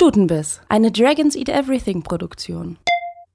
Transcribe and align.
Stutenbiss, 0.00 0.60
eine 0.68 0.92
Dragons 0.92 1.34
Eat 1.34 1.48
Everything 1.48 2.04
Produktion. 2.04 2.76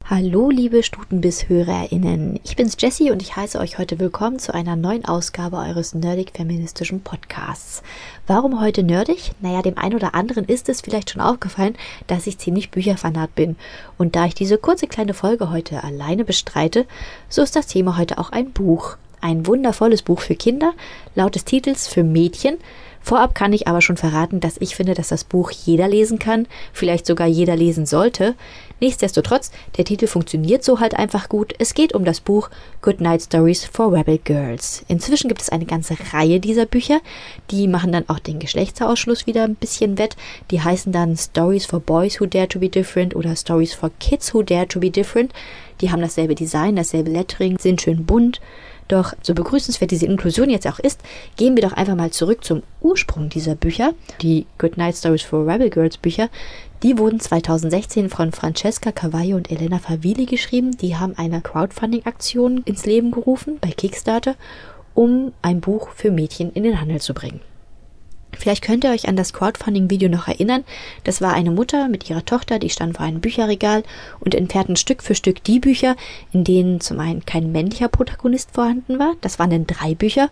Hallo, 0.09 0.49
liebe 0.49 0.81
Stutenbiss-HörerInnen. 0.81 2.39
Ich 2.45 2.55
bin's 2.55 2.77
Jessie 2.79 3.11
und 3.11 3.21
ich 3.21 3.35
heiße 3.35 3.59
euch 3.59 3.79
heute 3.79 3.99
willkommen 3.99 4.39
zu 4.39 4.53
einer 4.53 4.77
neuen 4.77 5.03
Ausgabe 5.03 5.57
eures 5.57 5.93
nerdig-feministischen 5.93 7.01
Podcasts. 7.01 7.83
Warum 8.27 8.61
heute 8.61 8.81
nerdig? 8.81 9.33
Naja, 9.41 9.61
dem 9.61 9.77
einen 9.77 9.95
oder 9.95 10.15
anderen 10.15 10.45
ist 10.45 10.69
es 10.69 10.79
vielleicht 10.79 11.09
schon 11.09 11.21
aufgefallen, 11.21 11.75
dass 12.07 12.27
ich 12.27 12.37
ziemlich 12.37 12.71
Bücherfanat 12.71 13.35
bin. 13.35 13.57
Und 13.97 14.15
da 14.15 14.23
ich 14.23 14.33
diese 14.33 14.57
kurze 14.57 14.87
kleine 14.87 15.13
Folge 15.13 15.49
heute 15.49 15.83
alleine 15.83 16.23
bestreite, 16.23 16.85
so 17.27 17.41
ist 17.41 17.57
das 17.57 17.67
Thema 17.67 17.97
heute 17.97 18.19
auch 18.19 18.31
ein 18.31 18.53
Buch. 18.53 18.95
Ein 19.19 19.47
wundervolles 19.47 20.01
Buch 20.01 20.21
für 20.21 20.35
Kinder, 20.35 20.73
laut 21.13 21.35
des 21.35 21.43
Titels 21.43 21.89
für 21.89 22.03
Mädchen, 22.03 22.57
Vorab 23.03 23.35
kann 23.35 23.51
ich 23.51 23.67
aber 23.67 23.81
schon 23.81 23.97
verraten, 23.97 24.39
dass 24.39 24.55
ich 24.59 24.75
finde, 24.75 24.93
dass 24.93 25.09
das 25.09 25.25
Buch 25.25 25.51
jeder 25.51 25.89
lesen 25.89 26.19
kann, 26.19 26.47
vielleicht 26.71 27.05
sogar 27.05 27.27
jeder 27.27 27.57
lesen 27.57 27.85
sollte. 27.85 28.33
Nichtsdestotrotz, 28.79 29.51
der 29.77 29.85
Titel 29.85 30.07
funktioniert 30.07 30.63
so 30.63 30.79
halt 30.79 30.95
einfach 30.95 31.29
gut. 31.29 31.53
Es 31.59 31.73
geht 31.73 31.93
um 31.93 32.05
das 32.05 32.21
Buch 32.21 32.49
Good 32.81 33.01
Night 33.01 33.21
Stories 33.21 33.65
for 33.65 33.93
Rebel 33.93 34.17
Girls. 34.17 34.83
Inzwischen 34.87 35.27
gibt 35.27 35.41
es 35.41 35.49
eine 35.49 35.65
ganze 35.65 35.95
Reihe 36.13 36.39
dieser 36.39 36.65
Bücher. 36.65 37.01
Die 37.51 37.67
machen 37.67 37.91
dann 37.91 38.07
auch 38.07 38.19
den 38.19 38.39
Geschlechtsausschluss 38.39 39.27
wieder 39.27 39.43
ein 39.43 39.55
bisschen 39.55 39.97
wett. 39.97 40.15
Die 40.51 40.61
heißen 40.61 40.91
dann 40.91 41.17
Stories 41.17 41.65
for 41.65 41.81
Boys 41.81 42.19
Who 42.19 42.25
Dare 42.25 42.47
to 42.47 42.59
Be 42.59 42.69
Different 42.69 43.15
oder 43.15 43.35
Stories 43.35 43.73
for 43.73 43.91
Kids 43.99 44.33
Who 44.33 44.43
Dare 44.43 44.67
to 44.67 44.79
Be 44.79 44.91
Different. 44.91 45.33
Die 45.81 45.91
haben 45.91 46.01
dasselbe 46.01 46.35
Design, 46.35 46.77
dasselbe 46.77 47.11
Lettering, 47.11 47.57
sind 47.59 47.81
schön 47.81 48.05
bunt. 48.05 48.39
Doch 48.87 49.13
so 49.21 49.33
begrüßenswert 49.33 49.91
diese 49.91 50.05
Inklusion 50.05 50.49
jetzt 50.49 50.67
auch 50.67 50.79
ist, 50.79 51.01
gehen 51.37 51.55
wir 51.55 51.63
doch 51.63 51.73
einfach 51.73 51.95
mal 51.95 52.11
zurück 52.11 52.43
zum 52.43 52.63
Ursprung 52.81 53.29
dieser 53.29 53.55
Bücher, 53.55 53.93
die 54.21 54.45
Good 54.57 54.77
Night 54.77 54.95
Stories 54.95 55.21
for 55.21 55.47
Rebel 55.47 55.69
Girls 55.69 55.97
Bücher. 55.97 56.29
Die 56.83 56.97
wurden 56.97 57.19
2016 57.19 58.09
von 58.09 58.33
Francesca 58.33 58.91
Cavallo 58.91 59.37
und 59.37 59.49
Elena 59.49 59.79
Favili 59.79 60.25
geschrieben. 60.25 60.75
Die 60.77 60.97
haben 60.97 61.13
eine 61.17 61.41
Crowdfunding-Aktion 61.41 62.63
ins 62.65 62.85
Leben 62.85 63.11
gerufen 63.11 63.57
bei 63.61 63.69
Kickstarter, 63.69 64.35
um 64.93 65.31
ein 65.41 65.61
Buch 65.61 65.89
für 65.95 66.11
Mädchen 66.11 66.51
in 66.51 66.63
den 66.63 66.81
Handel 66.81 66.99
zu 66.99 67.13
bringen. 67.13 67.39
Vielleicht 68.37 68.63
könnt 68.63 68.83
ihr 68.83 68.91
euch 68.91 69.07
an 69.07 69.15
das 69.15 69.33
Crowdfunding-Video 69.33 70.09
noch 70.09 70.27
erinnern. 70.27 70.63
Das 71.03 71.21
war 71.21 71.33
eine 71.33 71.51
Mutter 71.51 71.87
mit 71.87 72.09
ihrer 72.09 72.25
Tochter, 72.25 72.59
die 72.59 72.69
stand 72.69 72.97
vor 72.97 73.05
einem 73.05 73.21
Bücherregal 73.21 73.83
und 74.19 74.35
entfernten 74.35 74.75
Stück 74.75 75.03
für 75.03 75.15
Stück 75.15 75.43
die 75.43 75.59
Bücher, 75.59 75.95
in 76.31 76.43
denen 76.43 76.81
zum 76.81 76.99
einen 76.99 77.25
kein 77.25 77.51
männlicher 77.51 77.87
Protagonist 77.87 78.51
vorhanden 78.51 78.99
war, 78.99 79.13
das 79.21 79.39
waren 79.39 79.49
dann 79.49 79.67
drei 79.67 79.95
Bücher, 79.95 80.29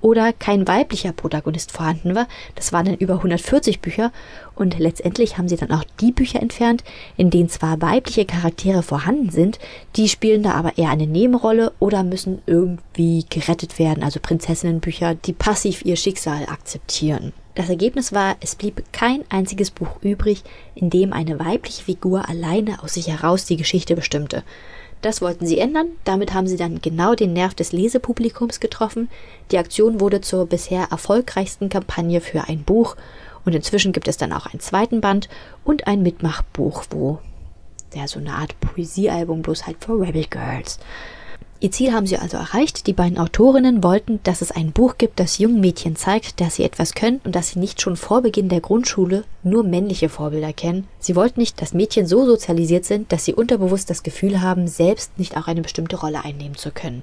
oder 0.00 0.32
kein 0.32 0.68
weiblicher 0.68 1.12
Protagonist 1.12 1.72
vorhanden 1.72 2.14
war, 2.14 2.26
das 2.54 2.72
waren 2.72 2.86
dann 2.86 2.96
über 2.96 3.14
140 3.14 3.80
Bücher, 3.80 4.12
und 4.54 4.78
letztendlich 4.78 5.38
haben 5.38 5.48
sie 5.48 5.56
dann 5.56 5.70
auch 5.70 5.84
die 6.00 6.10
Bücher 6.10 6.42
entfernt, 6.42 6.82
in 7.16 7.30
denen 7.30 7.48
zwar 7.48 7.80
weibliche 7.80 8.24
Charaktere 8.24 8.82
vorhanden 8.82 9.30
sind, 9.30 9.58
die 9.94 10.08
spielen 10.08 10.42
da 10.42 10.52
aber 10.52 10.76
eher 10.78 10.90
eine 10.90 11.06
Nebenrolle 11.06 11.72
oder 11.78 12.02
müssen 12.02 12.42
irgendwie 12.46 13.24
gerettet 13.28 13.78
werden, 13.78 14.02
also 14.02 14.18
Prinzessinnenbücher, 14.20 15.14
die 15.14 15.32
passiv 15.32 15.84
ihr 15.84 15.96
Schicksal 15.96 16.46
akzeptieren. 16.48 17.32
Das 17.54 17.68
Ergebnis 17.68 18.12
war, 18.12 18.36
es 18.40 18.54
blieb 18.54 18.84
kein 18.92 19.24
einziges 19.30 19.72
Buch 19.72 20.00
übrig, 20.00 20.44
in 20.76 20.90
dem 20.90 21.12
eine 21.12 21.40
weibliche 21.40 21.82
Figur 21.82 22.28
alleine 22.28 22.82
aus 22.82 22.94
sich 22.94 23.08
heraus 23.08 23.46
die 23.46 23.56
Geschichte 23.56 23.96
bestimmte. 23.96 24.44
Das 25.00 25.22
wollten 25.22 25.46
sie 25.46 25.58
ändern, 25.58 25.88
damit 26.04 26.34
haben 26.34 26.48
sie 26.48 26.56
dann 26.56 26.80
genau 26.80 27.14
den 27.14 27.32
Nerv 27.32 27.54
des 27.54 27.72
Lesepublikums 27.72 28.58
getroffen. 28.58 29.08
Die 29.52 29.58
Aktion 29.58 30.00
wurde 30.00 30.20
zur 30.20 30.46
bisher 30.46 30.88
erfolgreichsten 30.90 31.68
Kampagne 31.68 32.20
für 32.20 32.48
ein 32.48 32.64
Buch 32.64 32.96
und 33.44 33.54
inzwischen 33.54 33.92
gibt 33.92 34.08
es 34.08 34.16
dann 34.16 34.32
auch 34.32 34.46
einen 34.46 34.60
zweiten 34.60 35.00
Band 35.00 35.28
und 35.64 35.86
ein 35.86 36.02
Mitmachbuch, 36.02 36.84
wo 36.90 37.20
ja 37.94 38.08
so 38.08 38.18
eine 38.18 38.34
Art 38.34 38.58
Poesiealbum 38.60 39.42
bloß 39.42 39.66
halt 39.66 39.84
für 39.84 40.00
Rebel 40.00 40.26
Girls. 40.28 40.78
Ihr 41.60 41.72
Ziel 41.72 41.92
haben 41.92 42.06
sie 42.06 42.16
also 42.16 42.36
erreicht. 42.36 42.86
Die 42.86 42.92
beiden 42.92 43.18
Autorinnen 43.18 43.82
wollten, 43.82 44.20
dass 44.22 44.42
es 44.42 44.52
ein 44.52 44.70
Buch 44.70 44.96
gibt, 44.96 45.18
das 45.18 45.38
jungen 45.38 45.58
Mädchen 45.58 45.96
zeigt, 45.96 46.40
dass 46.40 46.54
sie 46.54 46.62
etwas 46.62 46.94
können 46.94 47.20
und 47.24 47.34
dass 47.34 47.48
sie 47.48 47.58
nicht 47.58 47.80
schon 47.80 47.96
vor 47.96 48.22
Beginn 48.22 48.48
der 48.48 48.60
Grundschule 48.60 49.24
nur 49.42 49.64
männliche 49.64 50.08
Vorbilder 50.08 50.52
kennen. 50.52 50.86
Sie 51.00 51.16
wollten 51.16 51.40
nicht, 51.40 51.60
dass 51.60 51.74
Mädchen 51.74 52.06
so 52.06 52.24
sozialisiert 52.26 52.84
sind, 52.84 53.10
dass 53.10 53.24
sie 53.24 53.34
unterbewusst 53.34 53.90
das 53.90 54.04
Gefühl 54.04 54.40
haben, 54.40 54.68
selbst 54.68 55.18
nicht 55.18 55.36
auch 55.36 55.48
eine 55.48 55.62
bestimmte 55.62 55.96
Rolle 55.96 56.24
einnehmen 56.24 56.56
zu 56.56 56.70
können. 56.70 57.02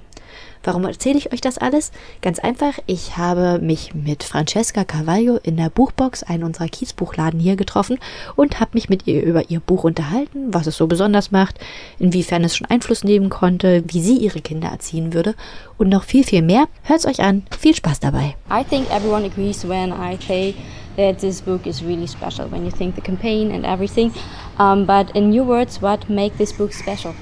Warum 0.66 0.84
erzähle 0.84 1.16
ich 1.16 1.32
euch 1.32 1.40
das 1.40 1.58
alles? 1.58 1.92
Ganz 2.22 2.40
einfach, 2.40 2.72
ich 2.86 3.16
habe 3.16 3.60
mich 3.60 3.94
mit 3.94 4.24
Francesca 4.24 4.82
Carvalho 4.82 5.38
in 5.40 5.56
der 5.56 5.70
Buchbox, 5.70 6.24
einem 6.24 6.42
unserer 6.42 6.66
Kiezbuchladen 6.66 7.38
hier 7.38 7.54
getroffen 7.54 8.00
und 8.34 8.58
habe 8.58 8.72
mich 8.74 8.88
mit 8.88 9.06
ihr 9.06 9.22
über 9.22 9.48
ihr 9.48 9.60
Buch 9.60 9.84
unterhalten, 9.84 10.52
was 10.52 10.66
es 10.66 10.76
so 10.76 10.88
besonders 10.88 11.30
macht, 11.30 11.60
inwiefern 12.00 12.42
es 12.42 12.56
schon 12.56 12.66
Einfluss 12.66 13.04
nehmen 13.04 13.30
konnte, 13.30 13.84
wie 13.86 14.02
sie 14.02 14.16
ihre 14.16 14.40
Kinder 14.40 14.66
erziehen 14.66 15.14
würde 15.14 15.36
und 15.78 15.88
noch 15.88 16.02
viel, 16.02 16.24
viel 16.24 16.42
mehr. 16.42 16.66
Hört's 16.82 17.06
euch 17.06 17.20
an. 17.20 17.44
Viel 17.56 17.76
Spaß 17.76 18.00
dabei. 18.00 18.34
I 18.50 18.64
think 18.68 18.90
everyone 18.90 19.24
agrees 19.24 19.64
when 19.68 19.92
I 19.92 20.18
say 20.26 20.56
that 20.96 21.20
this 21.20 21.40
book 21.40 21.64
is 21.64 21.80
really 21.80 22.08
special 22.08 22.50
when 22.50 22.64
you 22.64 22.72
think 22.72 22.96
the 22.96 23.00
campaign 23.00 23.52
and 23.52 23.64
everything. 23.64 24.12
Um, 24.58 24.84
but 24.84 25.14
in 25.14 25.32
your 25.32 25.46
words, 25.46 25.80
what 25.80 26.10
make 26.10 26.36
this 26.38 26.52
book 26.52 26.72
special? 26.72 27.14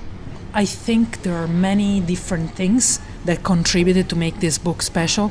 I 0.55 0.65
think 0.65 1.21
there 1.23 1.35
are 1.35 1.49
many 1.49 2.01
different 2.01 2.55
things 2.55 3.01
that 3.25 3.43
contributed 3.43 4.09
to 4.09 4.17
make 4.17 4.41
this 4.41 4.59
book 4.59 4.83
special. 4.83 5.31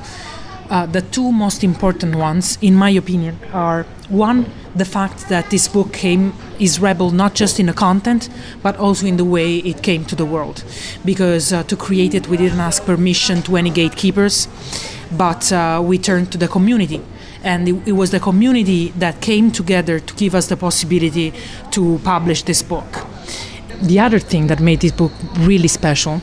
Uh, 0.70 0.86
the 0.86 1.02
two 1.02 1.32
most 1.32 1.64
important 1.64 2.16
ones, 2.16 2.58
in 2.62 2.74
my 2.74 2.90
opinion, 2.90 3.38
are 3.52 3.84
one, 4.10 4.46
the 4.76 4.86
fact 4.86 5.30
that 5.30 5.50
this 5.50 5.68
book 5.68 5.94
came 5.94 6.34
is 6.60 6.80
rebel 6.80 7.12
not 7.12 7.36
just 7.36 7.60
in 7.60 7.68
the 7.68 7.74
content, 7.74 8.30
but 8.64 8.76
also 8.78 9.06
in 9.06 9.18
the 9.18 9.26
way 9.26 9.58
it 9.58 9.84
came 9.84 10.06
to 10.06 10.16
the 10.16 10.26
world. 10.26 10.64
Because 11.06 11.54
uh, 11.54 11.64
to 11.64 11.76
create 11.76 12.14
it, 12.14 12.28
we 12.28 12.38
didn't 12.38 12.60
ask 12.60 12.84
permission 12.86 13.42
to 13.44 13.58
any 13.58 13.70
gatekeepers, 13.70 14.48
but 15.12 15.52
uh, 15.52 15.82
we 15.84 15.98
turned 15.98 16.32
to 16.32 16.38
the 16.38 16.48
community. 16.48 17.02
And 17.44 17.68
it, 17.68 17.88
it 17.90 17.92
was 17.92 18.12
the 18.12 18.22
community 18.22 18.90
that 18.98 19.22
came 19.22 19.52
together 19.52 20.00
to 20.00 20.14
give 20.16 20.34
us 20.34 20.48
the 20.48 20.58
possibility 20.58 21.34
to 21.72 22.00
publish 22.04 22.44
this 22.44 22.64
book 22.64 23.06
the 23.84 24.00
other 24.00 24.20
thing 24.20 24.48
that 24.48 24.60
made 24.60 24.80
this 24.80 24.92
book 24.92 25.12
really 25.40 25.68
special 25.68 26.22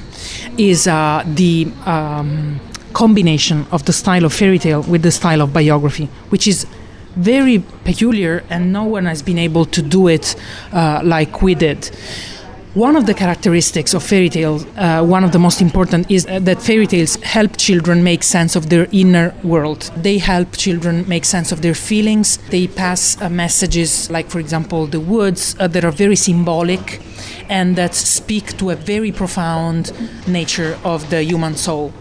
is 0.61 0.87
uh, 0.87 1.23
the 1.27 1.73
um, 1.87 2.61
combination 2.93 3.67
of 3.73 3.85
the 3.87 3.93
style 3.93 4.25
of 4.25 4.33
fairy 4.33 4.59
tale 4.59 4.83
with 4.83 5.03
the 5.03 5.11
style 5.11 5.41
of 5.41 5.53
biography, 5.53 6.07
which 6.29 6.47
is 6.47 6.67
very 7.17 7.61
peculiar, 7.85 8.45
and 8.51 8.73
no 8.73 8.85
one 8.85 9.07
has 9.07 9.23
been 9.23 9.39
able 9.39 9.65
to 9.65 9.83
do 9.83 10.09
it 10.09 10.37
uh, 10.73 11.01
like 11.03 11.43
we 11.43 11.55
did. 11.55 11.91
One 12.75 12.95
of 12.95 13.07
the 13.07 13.15
characteristics 13.15 13.95
of 13.95 14.05
fairy 14.05 14.29
tales, 14.29 14.65
uh, 14.77 15.05
one 15.05 15.25
of 15.25 15.33
the 15.33 15.41
most 15.41 15.61
important, 15.61 16.09
is 16.09 16.25
that 16.27 16.63
fairy 16.63 16.87
tales 16.87 17.17
help 17.17 17.57
children 17.57 18.05
make 18.05 18.23
sense 18.23 18.55
of 18.55 18.71
their 18.71 18.87
inner 18.93 19.35
world. 19.43 19.91
They 19.97 20.19
help 20.19 20.53
children 20.57 21.05
make 21.09 21.25
sense 21.25 21.51
of 21.51 21.63
their 21.63 21.75
feelings. 21.75 22.37
They 22.51 22.69
pass 22.69 23.21
uh, 23.21 23.29
messages, 23.29 24.09
like, 24.09 24.31
for 24.31 24.39
example, 24.39 24.87
the 24.87 25.01
woods, 25.01 25.57
uh, 25.59 25.67
that 25.67 25.85
are 25.85 25.91
very 25.91 26.15
symbolic 26.15 27.03
and 27.49 27.75
that 27.75 27.97
speak 27.97 28.57
to 28.59 28.71
a 28.71 28.77
very 28.77 29.11
profound 29.11 29.93
nature 30.29 30.79
of 30.85 31.11
the 31.11 31.25
human 31.25 31.57
soul. 31.57 31.93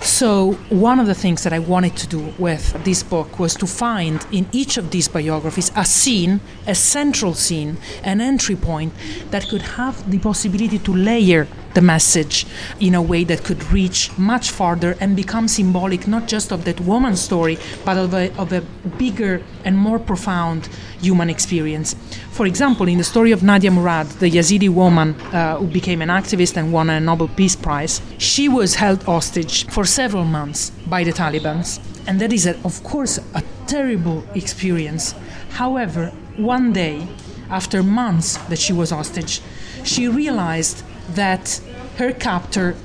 So, 0.00 0.52
one 0.68 1.00
of 1.00 1.06
the 1.06 1.14
things 1.14 1.42
that 1.44 1.52
I 1.52 1.58
wanted 1.58 1.96
to 1.96 2.06
do 2.06 2.34
with 2.38 2.84
this 2.84 3.02
book 3.02 3.38
was 3.38 3.54
to 3.56 3.66
find 3.66 4.26
in 4.32 4.46
each 4.52 4.76
of 4.76 4.90
these 4.90 5.08
biographies 5.08 5.70
a 5.76 5.84
scene, 5.84 6.40
a 6.66 6.74
central 6.74 7.34
scene, 7.34 7.78
an 8.02 8.20
entry 8.20 8.56
point 8.56 8.92
that 9.30 9.48
could 9.48 9.62
have 9.62 10.10
the 10.10 10.18
possibility 10.18 10.78
to 10.78 10.92
layer 10.94 11.46
the 11.74 11.80
message 11.80 12.46
in 12.80 12.94
a 12.94 13.02
way 13.02 13.24
that 13.24 13.44
could 13.44 13.62
reach 13.72 14.10
much 14.18 14.50
farther 14.50 14.96
and 15.00 15.14
become 15.14 15.46
symbolic 15.46 16.08
not 16.08 16.26
just 16.26 16.52
of 16.52 16.64
that 16.64 16.80
woman's 16.80 17.20
story, 17.20 17.58
but 17.84 17.96
of 17.96 18.12
a, 18.14 18.34
of 18.36 18.52
a 18.52 18.60
bigger 18.98 19.42
and 19.64 19.78
more 19.78 19.98
profound 19.98 20.68
human 21.00 21.30
experience. 21.30 21.94
For 22.30 22.46
example, 22.46 22.88
in 22.88 22.98
the 22.98 23.04
story 23.04 23.32
of 23.32 23.42
Nadia 23.42 23.70
Murad, 23.70 24.06
the 24.20 24.30
Yazidi 24.30 24.68
woman 24.68 25.14
uh, 25.32 25.56
who 25.58 25.66
became 25.66 26.02
an 26.02 26.08
activist 26.08 26.56
and 26.56 26.72
won 26.72 26.90
a 26.90 27.00
Nobel 27.00 27.28
Peace 27.28 27.56
Prize, 27.56 28.00
she 28.18 28.48
was 28.48 28.74
held 28.74 29.02
hostage 29.04 29.66
for 29.68 29.84
several 29.84 30.24
months 30.24 30.70
by 30.86 31.04
the 31.04 31.12
Taliban. 31.12 31.60
And 32.06 32.20
that 32.20 32.32
is, 32.32 32.46
a, 32.46 32.56
of 32.64 32.82
course, 32.82 33.18
a 33.34 33.42
terrible 33.66 34.24
experience. 34.34 35.14
However, 35.50 36.12
one 36.36 36.72
day, 36.72 37.06
after 37.50 37.82
months 37.82 38.36
that 38.48 38.58
she 38.58 38.72
was 38.72 38.90
hostage, 38.90 39.42
she 39.84 40.08
realized 40.08 40.82
that 41.14 41.60
her 41.96 42.12
captor 42.12 42.76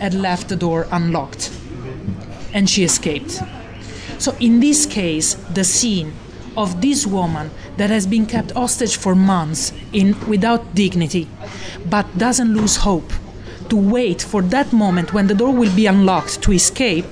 had 0.00 0.14
left 0.14 0.48
the 0.48 0.56
door 0.56 0.86
unlocked 0.90 1.50
and 2.52 2.68
she 2.68 2.84
escaped. 2.84 3.40
So, 4.18 4.36
in 4.40 4.60
this 4.60 4.86
case, 4.86 5.34
the 5.54 5.64
scene 5.64 6.12
of 6.56 6.80
this 6.80 7.06
woman 7.06 7.50
that 7.76 7.90
has 7.90 8.06
been 8.06 8.26
kept 8.26 8.52
hostage 8.52 8.96
for 8.96 9.14
months 9.14 9.72
in 9.92 10.16
without 10.28 10.74
dignity 10.74 11.28
but 11.88 12.06
doesn't 12.18 12.54
lose 12.54 12.76
hope 12.76 13.12
to 13.68 13.76
wait 13.76 14.20
for 14.20 14.42
that 14.42 14.72
moment 14.72 15.12
when 15.12 15.26
the 15.28 15.34
door 15.34 15.54
will 15.54 15.74
be 15.74 15.86
unlocked 15.86 16.42
to 16.42 16.52
escape 16.52 17.06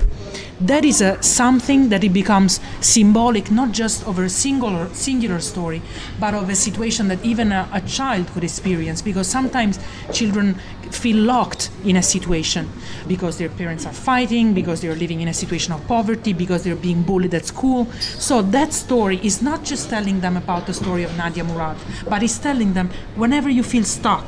that 0.59 0.83
is 0.83 1.01
a 1.01 1.21
something 1.23 1.89
that 1.89 2.03
it 2.03 2.11
becomes 2.11 2.59
symbolic 2.81 3.49
not 3.49 3.71
just 3.71 4.05
of 4.05 4.19
a 4.19 4.29
singular 4.29 4.89
singular 4.93 5.39
story 5.39 5.81
but 6.19 6.33
of 6.33 6.49
a 6.49 6.55
situation 6.55 7.07
that 7.07 7.23
even 7.23 7.51
a, 7.51 7.69
a 7.71 7.81
child 7.81 8.27
could 8.27 8.43
experience. 8.43 9.01
Because 9.01 9.27
sometimes 9.27 9.79
children 10.11 10.55
feel 10.91 11.17
locked 11.17 11.69
in 11.85 11.95
a 11.95 12.03
situation 12.03 12.67
because 13.07 13.37
their 13.37 13.49
parents 13.49 13.85
are 13.85 13.93
fighting 13.93 14.53
because 14.53 14.81
they're 14.81 14.95
living 14.95 15.21
in 15.21 15.27
a 15.27 15.33
situation 15.33 15.71
of 15.71 15.85
poverty 15.87 16.33
because 16.33 16.63
they're 16.63 16.75
being 16.75 17.03
bullied 17.03 17.33
at 17.33 17.45
school. 17.45 17.85
So 18.17 18.41
that 18.41 18.73
story 18.73 19.19
is 19.23 19.41
not 19.41 19.63
just 19.63 19.89
telling 19.89 20.19
them 20.19 20.35
about 20.35 20.67
the 20.67 20.73
story 20.73 21.03
of 21.03 21.15
Nadia 21.17 21.43
Murad 21.43 21.77
but 22.09 22.21
it's 22.21 22.37
telling 22.37 22.73
them 22.73 22.89
whenever 23.15 23.49
you 23.49 23.63
feel 23.63 23.83
stuck 23.83 24.25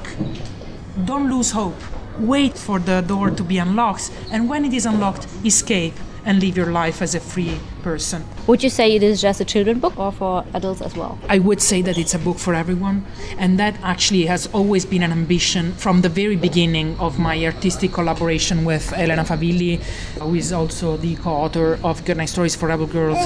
don't 1.06 1.30
lose 1.30 1.52
hope. 1.52 1.80
Wait 2.20 2.58
for 2.58 2.78
the 2.78 3.02
door 3.02 3.32
to 3.32 3.44
be 3.44 3.58
unlocked, 3.58 4.12
and 4.32 4.50
when 4.50 4.66
it 4.66 4.74
is 4.74 4.86
unlocked, 4.86 5.26
escape 5.46 5.94
and 6.26 6.42
live 6.42 6.56
your 6.58 6.72
life 6.72 7.02
as 7.02 7.16
a 7.16 7.20
free 7.20 7.58
person. 7.82 8.26
Would 8.48 8.64
you 8.64 8.70
say 8.70 8.96
it 8.96 9.04
is 9.04 9.22
just 9.22 9.42
a 9.42 9.46
children 9.46 9.80
book 9.80 9.98
or 9.98 10.12
for 10.12 10.46
adults 10.54 10.82
as 10.82 10.96
well? 10.96 11.18
I 11.30 11.40
would 11.40 11.62
say 11.62 11.82
that 11.82 11.98
it's 11.98 12.14
a 12.14 12.20
book 12.20 12.38
for 12.38 12.54
everyone, 12.54 13.06
and 13.38 13.60
that 13.60 13.76
actually 13.84 14.26
has 14.26 14.48
always 14.54 14.86
been 14.86 15.04
an 15.04 15.12
ambition 15.12 15.72
from 15.74 16.02
the 16.02 16.10
very 16.10 16.36
beginning 16.36 16.98
of 17.00 17.20
my 17.20 17.44
artistic 17.46 17.94
collaboration 17.94 18.66
with 18.66 18.94
Elena 18.94 19.24
Favilli, 19.24 19.82
who 20.20 20.36
is 20.36 20.52
also 20.52 20.98
the 20.98 21.16
co-author 21.16 21.80
of 21.84 22.04
Good 22.06 22.18
Night 22.18 22.30
Stories 22.30 22.56
for 22.56 22.68
Rebel 22.68 22.88
Girls. 22.88 23.20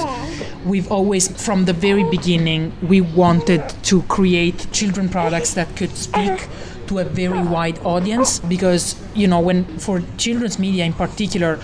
We've 0.64 0.90
always, 0.90 1.28
from 1.44 1.64
the 1.64 1.72
very 1.72 2.04
beginning, 2.04 2.72
we 2.82 3.00
wanted 3.00 3.68
to 3.84 4.02
create 4.02 4.66
children 4.72 5.08
products 5.08 5.54
that 5.54 5.76
could 5.76 5.96
speak 5.96 6.48
to 6.86 6.98
a 7.00 7.04
very 7.04 7.42
wide 7.42 7.78
audience 7.84 8.38
because 8.38 8.94
you 9.14 9.26
know 9.26 9.40
when 9.40 9.64
for 9.78 10.02
children's 10.18 10.58
media 10.58 10.84
in 10.84 10.92
particular 10.92 11.58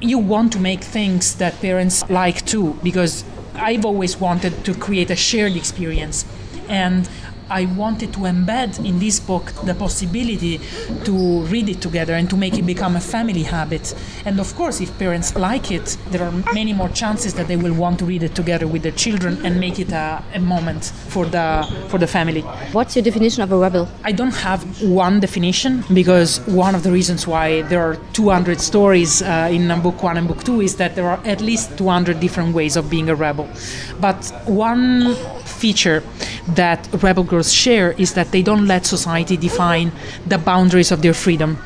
you 0.00 0.18
want 0.18 0.52
to 0.52 0.58
make 0.58 0.82
things 0.82 1.34
that 1.36 1.60
parents 1.60 2.08
like 2.08 2.44
too 2.46 2.78
because 2.82 3.24
I've 3.54 3.84
always 3.84 4.16
wanted 4.18 4.64
to 4.64 4.74
create 4.74 5.10
a 5.10 5.16
shared 5.16 5.56
experience. 5.56 6.24
And 6.68 7.08
I 7.50 7.66
wanted 7.66 8.12
to 8.12 8.20
embed 8.20 8.84
in 8.84 9.00
this 9.00 9.18
book 9.18 9.52
the 9.64 9.74
possibility 9.74 10.60
to 11.04 11.40
read 11.46 11.68
it 11.68 11.80
together 11.80 12.14
and 12.14 12.30
to 12.30 12.36
make 12.36 12.56
it 12.56 12.64
become 12.64 12.94
a 12.94 13.00
family 13.00 13.42
habit. 13.42 13.94
And 14.24 14.38
of 14.38 14.54
course, 14.54 14.80
if 14.80 14.96
parents 14.98 15.34
like 15.34 15.72
it, 15.72 15.96
there 16.10 16.22
are 16.22 16.32
many 16.54 16.72
more 16.72 16.88
chances 16.90 17.34
that 17.34 17.48
they 17.48 17.56
will 17.56 17.74
want 17.74 17.98
to 17.98 18.04
read 18.04 18.22
it 18.22 18.34
together 18.36 18.66
with 18.68 18.82
their 18.82 18.92
children 18.92 19.44
and 19.44 19.58
make 19.58 19.80
it 19.80 19.90
a, 19.90 20.22
a 20.34 20.38
moment 20.38 20.84
for 21.08 21.26
the 21.26 21.66
for 21.88 21.98
the 21.98 22.06
family. 22.06 22.42
What's 22.72 22.94
your 22.94 23.02
definition 23.02 23.42
of 23.42 23.50
a 23.50 23.56
rebel? 23.56 23.88
I 24.04 24.12
don't 24.12 24.34
have 24.34 24.62
one 24.82 25.18
definition 25.20 25.82
because 25.92 26.40
one 26.46 26.74
of 26.74 26.82
the 26.82 26.92
reasons 26.92 27.26
why 27.26 27.62
there 27.62 27.82
are 27.82 27.96
200 28.12 28.60
stories 28.60 29.22
uh, 29.22 29.48
in 29.50 29.68
book 29.80 30.02
one 30.02 30.16
and 30.16 30.28
book 30.28 30.44
two 30.44 30.60
is 30.60 30.76
that 30.76 30.94
there 30.94 31.08
are 31.08 31.20
at 31.24 31.40
least 31.40 31.76
200 31.78 32.20
different 32.20 32.54
ways 32.54 32.76
of 32.76 32.90
being 32.90 33.08
a 33.08 33.14
rebel. 33.14 33.48
But 34.00 34.32
one 34.46 35.14
feature 35.44 36.02
that 36.56 36.88
rebel 37.02 37.24
girls 37.24 37.52
share 37.52 37.92
is 37.92 38.14
that 38.14 38.30
they 38.32 38.42
don't 38.42 38.66
let 38.66 38.86
society 38.86 39.36
define 39.36 39.92
the 40.26 40.38
boundaries 40.38 40.90
of 40.92 41.02
their 41.02 41.14
freedom. 41.14 41.58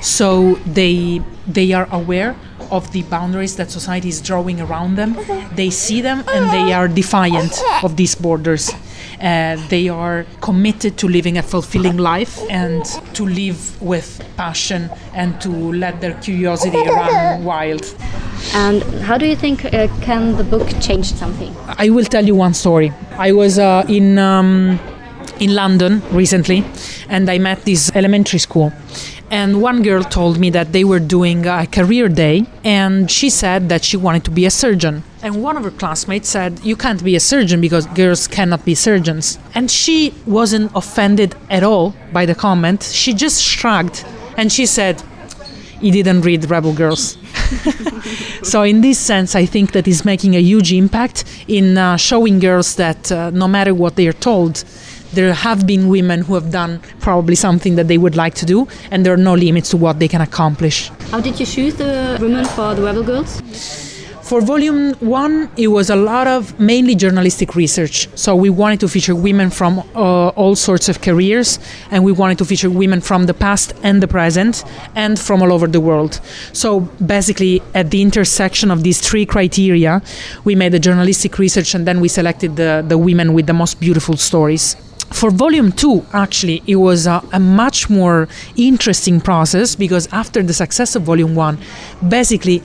So 0.00 0.54
they 0.66 1.22
they 1.46 1.72
are 1.72 1.88
aware 1.90 2.36
of 2.70 2.90
the 2.92 3.02
boundaries 3.02 3.56
that 3.56 3.70
society 3.70 4.08
is 4.08 4.20
drawing 4.20 4.60
around 4.60 4.96
them. 4.96 5.16
They 5.54 5.70
see 5.70 6.00
them 6.00 6.24
and 6.28 6.50
they 6.50 6.72
are 6.72 6.88
defiant 6.88 7.52
of 7.82 7.96
these 7.96 8.14
borders. 8.14 8.72
Uh, 9.20 9.56
they 9.68 9.88
are 9.88 10.26
committed 10.40 10.98
to 10.98 11.08
living 11.08 11.38
a 11.38 11.42
fulfilling 11.42 11.96
life 11.96 12.40
and 12.50 12.84
to 13.14 13.24
live 13.24 13.80
with 13.80 14.22
passion 14.36 14.90
and 15.14 15.40
to 15.40 15.50
let 15.50 16.00
their 16.00 16.14
curiosity 16.20 16.78
run 16.78 17.44
wild. 17.44 17.84
And 18.54 18.84
how 19.02 19.18
do 19.18 19.26
you 19.26 19.34
think 19.34 19.64
uh, 19.64 19.88
can 20.00 20.36
the 20.36 20.44
book 20.44 20.68
change 20.80 21.12
something? 21.12 21.54
I 21.66 21.90
will 21.90 22.04
tell 22.04 22.24
you 22.24 22.36
one 22.36 22.54
story. 22.54 22.92
I 23.18 23.32
was 23.32 23.58
uh, 23.58 23.84
in 23.88 24.16
um, 24.18 24.78
in 25.40 25.54
London 25.54 26.02
recently, 26.12 26.64
and 27.08 27.28
I 27.28 27.38
met 27.38 27.64
this 27.64 27.90
elementary 27.94 28.38
school. 28.38 28.72
And 29.30 29.60
one 29.60 29.82
girl 29.82 30.04
told 30.04 30.38
me 30.38 30.50
that 30.50 30.72
they 30.72 30.84
were 30.84 31.00
doing 31.00 31.46
a 31.46 31.66
career 31.66 32.08
day, 32.08 32.46
and 32.62 33.10
she 33.10 33.28
said 33.30 33.68
that 33.70 33.82
she 33.82 33.96
wanted 33.96 34.24
to 34.26 34.30
be 34.30 34.46
a 34.46 34.50
surgeon. 34.50 35.02
And 35.22 35.42
one 35.42 35.56
of 35.56 35.64
her 35.64 35.72
classmates 35.72 36.28
said, 36.28 36.60
You 36.62 36.76
can't 36.76 37.02
be 37.02 37.16
a 37.16 37.20
surgeon 37.20 37.60
because 37.60 37.86
girls 37.88 38.28
cannot 38.28 38.64
be 38.64 38.76
surgeons. 38.76 39.38
And 39.54 39.68
she 39.70 40.14
wasn't 40.26 40.70
offended 40.76 41.34
at 41.50 41.64
all 41.64 41.94
by 42.12 42.26
the 42.26 42.34
comment. 42.36 42.84
She 42.84 43.14
just 43.14 43.42
shrugged 43.42 44.04
and 44.36 44.52
she 44.52 44.66
said, 44.66 45.02
He 45.80 45.90
didn't 45.90 46.20
read 46.20 46.48
Rebel 46.48 46.72
Girls. 46.72 47.16
so 48.42 48.62
in 48.62 48.80
this 48.80 48.98
sense, 48.98 49.34
I 49.34 49.46
think 49.46 49.72
that 49.72 49.86
is 49.86 50.04
making 50.04 50.34
a 50.36 50.40
huge 50.40 50.72
impact 50.72 51.24
in 51.48 51.78
uh, 51.78 51.96
showing 51.96 52.38
girls 52.38 52.76
that 52.76 53.10
uh, 53.12 53.30
no 53.30 53.48
matter 53.48 53.74
what 53.74 53.96
they 53.96 54.06
are 54.06 54.12
told, 54.12 54.64
there 55.12 55.32
have 55.32 55.66
been 55.66 55.88
women 55.88 56.22
who 56.22 56.34
have 56.34 56.50
done 56.50 56.80
probably 57.00 57.36
something 57.36 57.76
that 57.76 57.88
they 57.88 57.98
would 57.98 58.16
like 58.16 58.34
to 58.34 58.46
do, 58.46 58.66
and 58.90 59.06
there 59.06 59.12
are 59.12 59.24
no 59.30 59.34
limits 59.34 59.70
to 59.70 59.76
what 59.76 59.98
they 59.98 60.08
can 60.08 60.20
accomplish. 60.20 60.90
How 61.10 61.20
did 61.20 61.38
you 61.38 61.46
choose 61.46 61.74
the 61.76 62.18
women 62.20 62.44
for 62.44 62.74
the 62.74 62.82
Rebel 62.82 63.04
Girls? 63.04 63.93
For 64.24 64.40
volume 64.40 64.94
one, 65.00 65.50
it 65.58 65.68
was 65.68 65.90
a 65.90 65.96
lot 65.96 66.26
of 66.26 66.58
mainly 66.58 66.94
journalistic 66.94 67.54
research. 67.54 68.08
So 68.14 68.34
we 68.34 68.48
wanted 68.48 68.80
to 68.80 68.88
feature 68.88 69.14
women 69.14 69.50
from 69.50 69.80
uh, 69.94 70.28
all 70.28 70.56
sorts 70.56 70.88
of 70.88 71.02
careers, 71.02 71.58
and 71.90 72.02
we 72.02 72.10
wanted 72.10 72.38
to 72.38 72.46
feature 72.46 72.70
women 72.70 73.02
from 73.02 73.26
the 73.26 73.34
past 73.34 73.74
and 73.82 74.02
the 74.02 74.08
present, 74.08 74.64
and 74.94 75.20
from 75.20 75.42
all 75.42 75.52
over 75.52 75.66
the 75.66 75.78
world. 75.78 76.22
So 76.54 76.80
basically, 77.04 77.60
at 77.74 77.90
the 77.90 78.00
intersection 78.00 78.70
of 78.70 78.82
these 78.82 78.98
three 78.98 79.26
criteria, 79.26 80.00
we 80.44 80.54
made 80.54 80.72
the 80.72 80.80
journalistic 80.80 81.38
research, 81.38 81.74
and 81.74 81.86
then 81.86 82.00
we 82.00 82.08
selected 82.08 82.56
the, 82.56 82.82
the 82.88 82.96
women 82.96 83.34
with 83.34 83.46
the 83.46 83.52
most 83.52 83.78
beautiful 83.78 84.16
stories 84.16 84.74
for 85.14 85.30
volume 85.30 85.70
two, 85.70 86.04
actually, 86.12 86.60
it 86.66 86.76
was 86.76 87.06
a, 87.06 87.22
a, 87.32 87.38
much 87.38 87.88
more 87.88 88.26
interesting 88.56 89.20
process 89.20 89.76
because 89.76 90.08
after 90.12 90.42
the 90.42 90.52
success 90.52 90.96
of 90.96 91.02
volume 91.02 91.36
one, 91.36 91.56
basically 92.08 92.62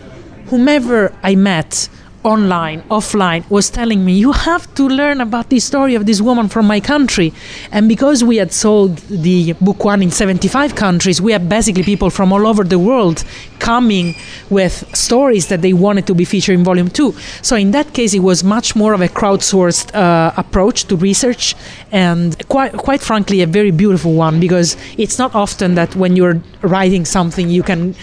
whomever 0.50 1.14
I 1.24 1.36
met 1.36 1.90
online, 2.24 2.82
offline, 2.90 3.50
was 3.50 3.70
telling 3.70 4.04
me, 4.04 4.14
You 4.14 4.32
have 4.32 4.74
to 4.76 4.88
learn 4.88 5.22
about 5.22 5.50
the 5.50 5.60
story 5.60 5.96
of 5.96 6.06
this 6.06 6.22
woman 6.22 6.50
from 6.50 6.66
my 6.68 6.80
country. 6.80 7.34
And 7.72 7.88
because 7.88 8.24
we 8.24 8.38
had 8.38 8.52
sold 8.52 8.98
the 8.98 9.54
book 9.54 9.86
one 9.86 10.02
in 10.04 10.12
75 10.12 10.76
countries, 10.76 11.22
we 11.22 11.32
had 11.32 11.48
basically 11.48 11.84
people 11.84 12.10
from 12.10 12.34
all 12.34 12.46
over 12.48 12.64
the 12.64 12.80
world 12.80 13.24
coming 13.60 14.16
with 14.50 14.86
stories 14.96 15.48
that 15.48 15.62
they 15.62 15.74
wanted 15.74 16.08
to 16.08 16.16
be 16.16 16.26
featured 16.26 16.56
in 16.56 16.64
volume 16.64 16.90
two. 16.90 17.14
So 17.42 17.56
in 17.56 17.72
that 17.72 17.94
case, 17.94 18.14
it 18.14 18.20
was 18.20 18.44
much 18.44 18.76
more 18.76 18.94
of 18.94 19.02
a 19.02 19.08
crowdsourced 19.08 19.94
uh, 19.96 20.34
approach 20.38 20.86
to 20.86 20.96
research, 20.96 21.56
and 21.92 22.36
quite, 22.48 22.74
quite 22.74 23.02
frankly, 23.02 23.42
a 23.42 23.48
very 23.48 23.72
beautiful 23.72 24.14
one 24.14 24.40
because 24.40 24.78
it's 24.98 25.18
not 25.18 25.36
often 25.36 25.76
that 25.76 25.96
when 25.96 26.16
you're 26.16 26.42
writing 26.62 27.06
something, 27.06 27.50
you 27.50 27.64
can 27.64 27.96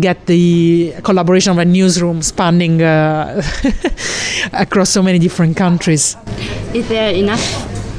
get 0.00 0.26
the 0.26 0.92
collaboration 1.02 1.52
of 1.52 1.58
a 1.58 1.64
newsroom 1.64 2.22
spanning. 2.22 2.82
Uh, 2.82 3.42
across 4.52 4.90
so 4.90 5.02
many 5.02 5.18
different 5.18 5.56
countries. 5.56 6.16
Is 6.74 6.88
there 6.88 7.12
enough 7.12 7.42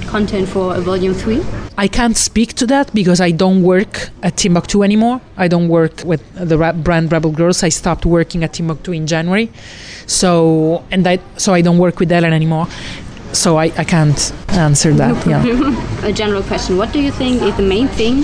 content 0.07 0.47
for 0.47 0.75
a 0.75 0.81
volume 0.81 1.13
three? 1.13 1.43
I 1.77 1.87
can't 1.89 2.15
speak 2.15 2.53
to 2.53 2.65
that 2.67 2.93
because 2.93 3.19
I 3.19 3.31
don't 3.31 3.61
work 3.61 4.09
at 4.23 4.37
Timbuktu 4.37 4.81
anymore. 4.81 5.19
I 5.35 5.49
don't 5.49 5.67
work 5.67 6.03
with 6.05 6.21
the 6.35 6.57
brand 6.83 7.11
Rebel 7.11 7.31
Girls. 7.31 7.63
I 7.63 7.69
stopped 7.69 8.05
working 8.05 8.43
at 8.43 8.53
Timbuktu 8.53 8.93
in 8.93 9.07
January, 9.07 9.51
so 10.05 10.85
and 10.89 11.05
I 11.05 11.19
so 11.37 11.53
I 11.53 11.61
don't 11.61 11.77
work 11.77 11.99
with 11.99 12.11
Ellen 12.11 12.31
anymore. 12.31 12.67
So 13.33 13.57
I, 13.57 13.65
I 13.77 13.83
can't 13.83 14.33
answer 14.49 14.93
that. 14.93 15.27
Yeah. 15.27 15.43
a 16.09 16.13
general 16.13 16.43
question: 16.43 16.77
What 16.77 16.93
do 16.93 17.01
you 17.01 17.11
think 17.11 17.41
is 17.41 17.55
the 17.57 17.63
main 17.63 17.89
thing 17.89 18.21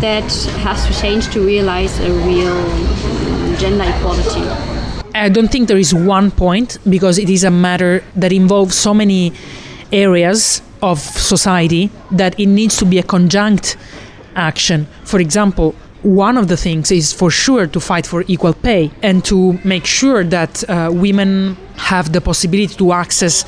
that 0.00 0.30
has 0.64 0.86
to 0.86 0.92
change 0.98 1.28
to 1.34 1.44
realize 1.44 2.00
a 2.00 2.10
real 2.26 2.56
um, 2.56 3.56
gender 3.56 3.84
equality? 3.84 4.73
I 5.14 5.28
don't 5.28 5.48
think 5.50 5.68
there 5.68 5.78
is 5.78 5.94
one 5.94 6.32
point 6.32 6.78
because 6.90 7.18
it 7.18 7.30
is 7.30 7.44
a 7.44 7.50
matter 7.50 8.02
that 8.16 8.32
involves 8.32 8.74
so 8.74 8.92
many 8.92 9.32
areas 9.92 10.60
of 10.82 10.98
society 10.98 11.88
that 12.10 12.38
it 12.38 12.46
needs 12.46 12.76
to 12.78 12.84
be 12.84 12.98
a 12.98 13.02
conjunct 13.02 13.76
action. 14.34 14.86
For 15.04 15.20
example, 15.20 15.76
one 16.02 16.36
of 16.36 16.48
the 16.48 16.56
things 16.56 16.90
is 16.90 17.12
for 17.12 17.30
sure 17.30 17.66
to 17.68 17.80
fight 17.80 18.06
for 18.06 18.24
equal 18.26 18.54
pay 18.54 18.90
and 19.02 19.24
to 19.24 19.58
make 19.64 19.86
sure 19.86 20.24
that 20.24 20.68
uh, 20.68 20.90
women 20.92 21.56
have 21.76 22.12
the 22.12 22.20
possibility 22.20 22.74
to 22.74 22.92
access 22.92 23.44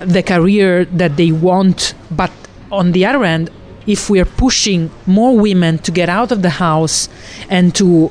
the 0.00 0.22
career 0.22 0.86
that 0.86 1.16
they 1.18 1.32
want. 1.32 1.94
But 2.10 2.32
on 2.72 2.92
the 2.92 3.04
other 3.04 3.24
end, 3.24 3.50
if 3.86 4.10
we 4.10 4.20
are 4.20 4.24
pushing 4.24 4.90
more 5.06 5.36
women 5.36 5.78
to 5.78 5.90
get 5.90 6.08
out 6.08 6.32
of 6.32 6.42
the 6.42 6.50
house 6.50 7.08
and 7.48 7.74
to 7.74 8.08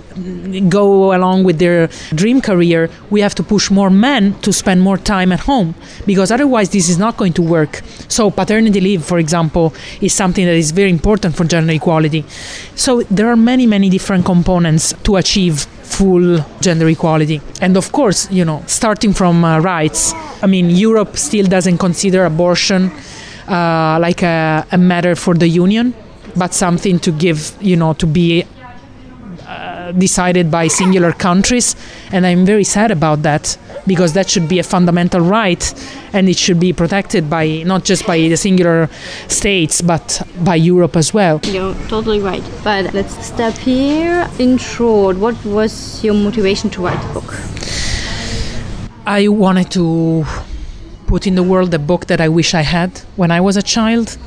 go 0.70 1.16
along 1.16 1.44
with 1.44 1.60
their 1.60 1.88
dream 2.14 2.42
career, 2.42 2.90
we 3.10 3.22
have 3.22 3.36
to 3.36 3.44
push 3.44 3.70
more 3.70 3.90
men 3.90 4.34
to 4.42 4.52
spend 4.52 4.82
more 4.82 4.98
time 4.98 5.32
at 5.32 5.42
home 5.42 5.76
because 6.06 6.32
otherwise 6.32 6.70
this 6.70 6.90
is 6.90 6.98
not 6.98 7.18
going 7.18 7.34
to 7.34 7.42
work. 7.42 7.82
So, 8.08 8.32
paternity 8.32 8.82
leave, 8.82 9.04
for 9.06 9.20
example, 9.20 9.74
is 10.02 10.14
something 10.14 10.46
that 10.46 10.56
is 10.56 10.72
very 10.72 10.90
important 10.90 11.36
for 11.36 11.46
gender 11.46 11.74
equality. 11.74 12.26
So, 12.76 13.02
there 13.04 13.30
are 13.30 13.36
many, 13.36 13.66
many 13.68 13.90
different 13.90 14.26
components 14.26 14.94
to 15.04 15.18
achieve 15.18 15.68
full 15.90 16.46
gender 16.62 16.88
equality. 16.88 17.42
And 17.62 17.76
of 17.76 17.92
course, 17.92 18.32
you 18.32 18.46
know, 18.46 18.64
starting 18.68 19.14
from 19.14 19.44
uh, 19.44 19.60
rights, 19.60 20.14
I 20.42 20.48
mean, 20.48 20.70
Europe 20.70 21.18
still 21.18 21.48
doesn't 21.48 21.78
consider 21.80 22.26
abortion 22.26 22.92
like 23.50 24.24
a, 24.24 24.66
a, 24.72 24.78
matter 24.78 25.16
for 25.16 25.34
the 25.34 25.48
union, 25.48 25.94
but 26.36 26.54
something 26.54 27.00
to 27.00 27.12
give, 27.12 27.54
you 27.62 27.76
know, 27.76 27.94
to 27.94 28.06
be 28.06 28.46
uh, 29.48 29.92
decided 29.94 30.52
by 30.52 30.68
singular 30.68 31.12
countries. 31.12 31.76
And 32.12 32.26
I'm 32.26 32.46
very 32.46 32.64
sad 32.64 32.92
about 32.92 33.24
that 33.24 33.58
because 33.88 34.14
that 34.14 34.30
should 34.30 34.48
be 34.48 34.60
a 34.60 34.64
fundamental 34.64 35.22
right 35.22 35.64
and 36.14 36.30
it 36.30 36.38
should 36.38 36.60
be 36.60 36.72
protected 36.74 37.30
by 37.30 37.64
not 37.66 37.84
just 37.84 38.06
by 38.06 38.18
the 38.18 38.36
singular 38.38 38.90
states 39.28 39.82
but 39.82 40.22
by 40.44 40.56
Europe 40.56 40.96
as 40.96 41.14
well. 41.14 41.42
You're 41.44 41.74
totally 41.88 42.20
right. 42.20 42.44
But 42.64 42.94
let's 42.94 43.26
step 43.26 43.56
here. 43.58 44.30
In 44.38 44.58
short, 44.58 45.18
what 45.18 45.44
was 45.44 46.04
your 46.04 46.14
motivation 46.14 46.70
to 46.72 46.84
write 46.84 47.02
the 47.08 47.14
book? 47.14 47.34
I 49.08 49.28
wanted 49.28 49.72
to 49.72 50.26
put 51.10 51.26
in 51.26 51.34
the 51.34 51.42
world 51.42 51.74
a 51.74 51.80
book 51.80 52.06
that 52.06 52.22
I 52.22 52.30
wish 52.30 52.54
I 52.54 52.62
had 52.62 52.92
when 53.16 53.32
I 53.32 53.42
was 53.42 53.58
a 53.58 53.64
child. 53.64 54.18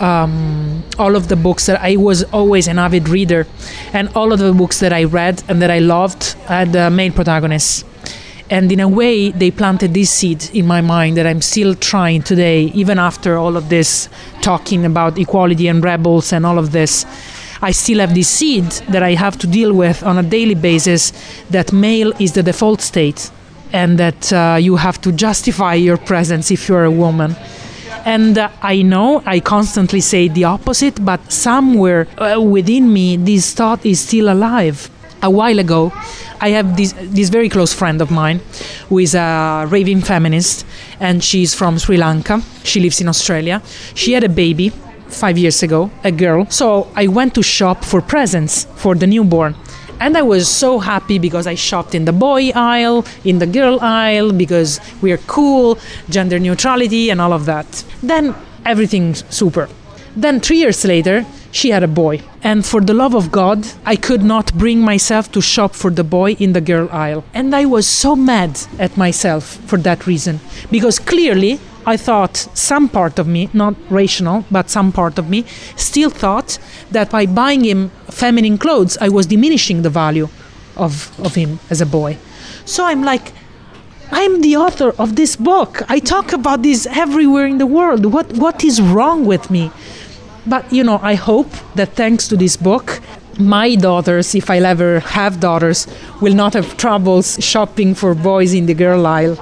Um, 0.00 0.82
all 0.98 1.16
of 1.16 1.28
the 1.28 1.36
books 1.36 1.64
that 1.66 1.80
I 1.80 1.96
was 1.96 2.24
always 2.24 2.68
an 2.68 2.78
avid 2.78 3.08
reader, 3.08 3.46
and 3.94 4.08
all 4.14 4.30
of 4.34 4.38
the 4.38 4.52
books 4.52 4.80
that 4.80 4.92
I 4.92 5.04
read 5.04 5.42
and 5.48 5.62
that 5.62 5.70
I 5.70 5.78
loved 5.78 6.22
had 6.56 6.72
the 6.72 6.90
main 6.90 7.12
protagonists. 7.12 7.84
And 8.50 8.70
in 8.70 8.80
a 8.80 8.88
way 9.00 9.30
they 9.30 9.50
planted 9.50 9.94
this 9.94 10.10
seed 10.10 10.40
in 10.52 10.66
my 10.66 10.82
mind 10.82 11.16
that 11.16 11.26
i'm 11.26 11.40
still 11.40 11.74
trying 11.74 12.20
today 12.22 12.58
even 12.82 12.98
after 12.98 13.30
all 13.42 13.56
of 13.56 13.64
this 13.70 14.10
talking 14.42 14.84
about 14.84 15.18
equality 15.18 15.66
and 15.72 15.82
rebels 15.82 16.26
and 16.34 16.44
all 16.44 16.58
of 16.58 16.70
this. 16.70 17.06
I 17.62 17.72
still 17.72 18.00
have 18.04 18.14
this 18.14 18.28
seed 18.38 18.68
that 18.92 19.02
i 19.10 19.12
have 19.24 19.36
to 19.42 19.46
deal 19.46 19.72
with 19.72 19.98
on 20.10 20.18
a 20.18 20.22
daily 20.36 20.58
basis 20.70 21.02
that 21.56 21.72
male 21.72 22.12
is 22.24 22.32
the 22.32 22.42
default 22.42 22.80
state 22.82 23.30
and 23.74 23.98
that 23.98 24.32
uh, 24.32 24.56
you 24.58 24.76
have 24.76 24.98
to 25.02 25.12
justify 25.12 25.74
your 25.74 25.98
presence 25.98 26.50
if 26.50 26.68
you're 26.68 26.84
a 26.84 26.96
woman 27.04 27.36
and 28.04 28.36
uh, 28.38 28.50
I 28.62 28.82
know 28.82 29.22
I 29.24 29.40
constantly 29.40 30.00
say 30.00 30.28
the 30.28 30.44
opposite, 30.44 31.04
but 31.04 31.32
somewhere 31.32 32.06
uh, 32.18 32.40
within 32.40 32.92
me, 32.92 33.16
this 33.16 33.54
thought 33.54 33.84
is 33.84 34.00
still 34.00 34.30
alive. 34.30 34.90
A 35.22 35.30
while 35.30 35.58
ago, 35.58 35.90
I 36.38 36.50
have 36.50 36.76
this 36.76 36.92
this 37.00 37.30
very 37.30 37.48
close 37.48 37.72
friend 37.72 38.02
of 38.02 38.10
mine 38.10 38.40
who 38.90 38.98
is 38.98 39.14
a 39.14 39.66
raving 39.70 40.02
feminist, 40.02 40.66
and 41.00 41.24
she's 41.24 41.54
from 41.54 41.78
Sri 41.78 41.96
Lanka. 41.96 42.42
She 42.62 42.80
lives 42.80 43.00
in 43.00 43.08
Australia. 43.08 43.62
She 43.94 44.12
had 44.12 44.22
a 44.22 44.28
baby 44.28 44.70
five 45.08 45.38
years 45.38 45.62
ago, 45.62 45.90
a 46.02 46.12
girl. 46.12 46.46
So 46.50 46.88
I 46.94 47.06
went 47.06 47.34
to 47.36 47.42
shop 47.42 47.84
for 47.84 48.02
presents 48.02 48.66
for 48.76 48.94
the 48.94 49.06
newborn. 49.06 49.54
And 50.00 50.16
I 50.16 50.22
was 50.22 50.48
so 50.48 50.78
happy 50.78 51.18
because 51.18 51.46
I 51.46 51.54
shopped 51.54 51.94
in 51.94 52.04
the 52.04 52.12
boy 52.12 52.50
aisle, 52.54 53.04
in 53.24 53.38
the 53.38 53.46
girl 53.46 53.78
aisle, 53.80 54.32
because 54.32 54.80
we're 55.00 55.18
cool, 55.26 55.78
gender 56.08 56.38
neutrality, 56.38 57.10
and 57.10 57.20
all 57.20 57.32
of 57.32 57.46
that. 57.46 57.84
Then 58.02 58.34
everything's 58.64 59.24
super. 59.34 59.68
Then 60.16 60.40
three 60.40 60.58
years 60.58 60.84
later, 60.84 61.24
she 61.50 61.70
had 61.70 61.82
a 61.82 61.88
boy. 61.88 62.20
And 62.42 62.64
for 62.64 62.80
the 62.80 62.94
love 62.94 63.14
of 63.14 63.30
God, 63.30 63.66
I 63.84 63.96
could 63.96 64.22
not 64.22 64.52
bring 64.54 64.80
myself 64.80 65.30
to 65.32 65.40
shop 65.40 65.74
for 65.74 65.90
the 65.90 66.04
boy 66.04 66.32
in 66.32 66.52
the 66.52 66.60
girl 66.60 66.88
aisle. 66.92 67.24
And 67.32 67.54
I 67.54 67.64
was 67.64 67.86
so 67.86 68.14
mad 68.16 68.60
at 68.78 68.96
myself 68.96 69.56
for 69.66 69.78
that 69.78 70.06
reason. 70.06 70.40
Because 70.70 70.98
clearly, 70.98 71.60
I 71.86 71.96
thought 71.96 72.36
some 72.54 72.88
part 72.88 73.18
of 73.18 73.26
me, 73.26 73.50
not 73.52 73.74
rational, 73.90 74.44
but 74.50 74.70
some 74.70 74.92
part 74.92 75.18
of 75.18 75.28
me, 75.28 75.44
still 75.76 76.10
thought 76.10 76.58
that 76.90 77.10
by 77.10 77.26
buying 77.26 77.64
him 77.64 77.90
feminine 78.10 78.58
clothes, 78.58 78.96
I 79.00 79.08
was 79.08 79.26
diminishing 79.26 79.82
the 79.82 79.90
value 79.90 80.28
of, 80.76 81.12
of 81.20 81.34
him 81.34 81.60
as 81.70 81.80
a 81.80 81.86
boy. 81.86 82.16
So 82.64 82.84
I'm 82.84 83.02
like, 83.02 83.32
I'm 84.10 84.40
the 84.40 84.56
author 84.56 84.90
of 84.98 85.16
this 85.16 85.36
book. 85.36 85.82
I 85.90 85.98
talk 85.98 86.32
about 86.32 86.62
this 86.62 86.86
everywhere 86.86 87.46
in 87.46 87.58
the 87.58 87.66
world. 87.66 88.06
What, 88.06 88.32
what 88.34 88.64
is 88.64 88.80
wrong 88.80 89.26
with 89.26 89.50
me? 89.50 89.70
But 90.46 90.72
you 90.72 90.84
know, 90.84 91.00
I 91.02 91.14
hope 91.14 91.50
that 91.74 91.94
thanks 91.94 92.28
to 92.28 92.36
this 92.36 92.56
book, 92.56 93.00
my 93.38 93.74
daughters, 93.74 94.34
if 94.34 94.50
I'll 94.50 94.66
ever 94.66 95.00
have 95.00 95.40
daughters, 95.40 95.86
will 96.20 96.34
not 96.34 96.52
have 96.52 96.76
troubles 96.76 97.38
shopping 97.40 97.94
for 97.94 98.14
boys 98.14 98.52
in 98.54 98.66
the 98.66 98.74
girl 98.74 99.06
aisle. 99.06 99.36